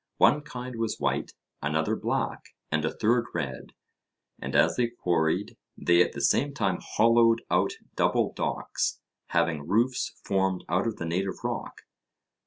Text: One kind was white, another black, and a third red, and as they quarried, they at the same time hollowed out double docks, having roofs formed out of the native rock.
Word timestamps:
One 0.17 0.41
kind 0.41 0.77
was 0.77 0.97
white, 0.99 1.33
another 1.61 1.95
black, 1.95 2.55
and 2.71 2.83
a 2.83 2.91
third 2.97 3.25
red, 3.35 3.73
and 4.41 4.55
as 4.55 4.75
they 4.75 4.87
quarried, 4.87 5.57
they 5.77 6.01
at 6.01 6.13
the 6.13 6.21
same 6.21 6.55
time 6.55 6.79
hollowed 6.81 7.43
out 7.51 7.73
double 7.95 8.33
docks, 8.33 8.99
having 9.27 9.67
roofs 9.67 10.19
formed 10.25 10.63
out 10.67 10.87
of 10.87 10.95
the 10.95 11.05
native 11.05 11.43
rock. 11.43 11.81